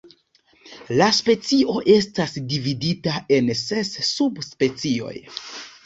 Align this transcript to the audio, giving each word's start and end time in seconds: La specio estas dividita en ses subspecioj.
La 1.01 1.09
specio 1.17 1.75
estas 1.97 2.35
dividita 2.55 3.17
en 3.39 3.55
ses 3.63 3.97
subspecioj. 4.13 5.19